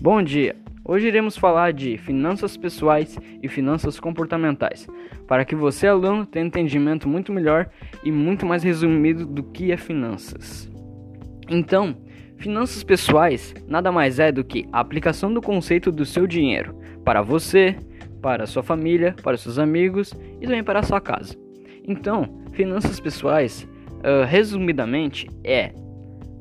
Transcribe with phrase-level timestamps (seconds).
[0.00, 0.54] Bom dia!
[0.84, 4.86] Hoje iremos falar de finanças pessoais e finanças comportamentais,
[5.26, 7.68] para que você, aluno, tenha um entendimento muito melhor
[8.04, 10.70] e muito mais resumido do que é finanças.
[11.48, 11.96] Então,
[12.36, 17.20] finanças pessoais nada mais é do que a aplicação do conceito do seu dinheiro para
[17.20, 17.76] você,
[18.22, 21.34] para sua família, para seus amigos e também para sua casa.
[21.84, 25.72] Então, finanças pessoais, uh, resumidamente, é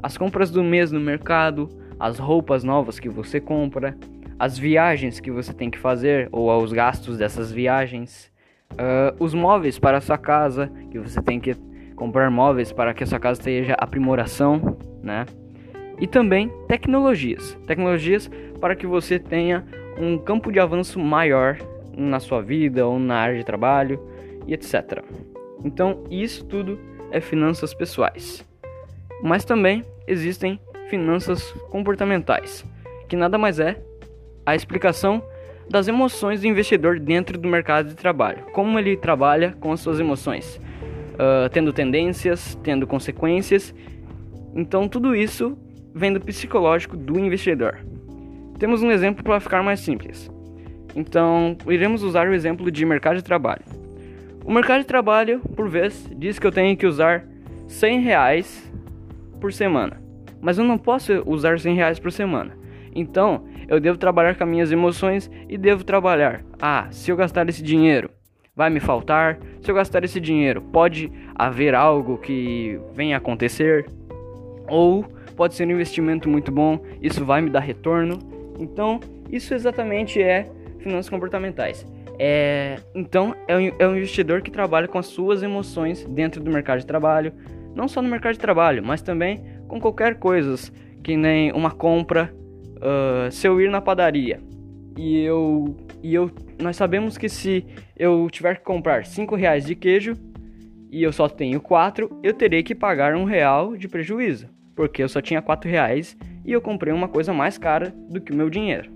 [0.04, 1.68] as compras do mês no mercado,
[2.00, 3.98] as roupas novas que você compra,
[4.40, 8.32] as viagens que você tem que fazer ou os gastos dessas viagens,
[8.73, 11.56] uh, os móveis para a sua casa, que você tem que
[11.96, 15.26] comprar móveis para que a sua casa esteja aprimoração, né?
[16.00, 18.30] E também tecnologias, tecnologias
[18.62, 19.66] para que você tenha
[20.00, 21.58] um campo de avanço maior
[21.95, 24.00] na sua vida ou na área de trabalho
[24.45, 25.04] e etc.
[25.64, 26.80] Então, isso tudo
[27.12, 28.45] é finanças pessoais.
[29.23, 30.59] Mas também existem
[30.90, 32.66] finanças comportamentais,
[33.08, 33.81] que nada mais é
[34.45, 35.22] a explicação
[35.70, 38.44] das emoções do investidor dentro do mercado de trabalho.
[38.53, 40.59] Como ele trabalha com as suas emoções,
[41.14, 43.75] uh, tendo tendências, tendo consequências.
[44.56, 45.58] Então, tudo isso
[45.94, 47.80] vem do psicológico do investidor.
[48.58, 50.31] Temos um exemplo para ficar mais simples.
[50.95, 53.64] Então, iremos usar o exemplo de mercado de trabalho.
[54.45, 57.28] O mercado de trabalho, por vez, diz que eu tenho que usar
[57.67, 58.72] 100 reais
[59.42, 60.06] por semana
[60.42, 62.58] mas eu não posso usar 100 reais por semana.
[62.94, 66.44] Então, eu devo trabalhar com as minhas emoções e devo trabalhar.
[66.60, 68.10] Ah, se eu gastar esse dinheiro,
[68.56, 69.38] vai me faltar?
[69.62, 73.86] Se eu gastar esse dinheiro, pode haver algo que venha acontecer?
[74.68, 75.04] Ou
[75.36, 78.18] pode ser um investimento muito bom, isso vai me dar retorno?
[78.60, 79.00] Então,
[79.30, 80.50] isso exatamente é
[80.80, 81.86] finanças comportamentais.
[82.20, 86.50] É, então, é um, é um investidor que trabalha com as suas emoções dentro do
[86.50, 87.32] mercado de trabalho,
[87.76, 90.56] não só no mercado de trabalho, mas também com qualquer coisa,
[91.04, 92.34] que nem uma compra.
[92.78, 94.40] Uh, se eu ir na padaria
[94.96, 96.30] e eu e eu
[96.62, 97.66] nós sabemos que se
[97.96, 100.14] eu tiver que comprar cinco reais de queijo
[100.91, 105.09] e eu só tenho quatro, eu terei que pagar um real de prejuízo, porque eu
[105.09, 108.50] só tinha quatro reais e eu comprei uma coisa mais cara do que o meu
[108.50, 108.91] dinheiro.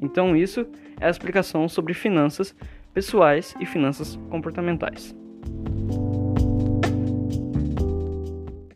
[0.00, 0.66] Então isso
[1.00, 2.54] é a explicação sobre finanças
[2.94, 5.14] pessoais e finanças comportamentais.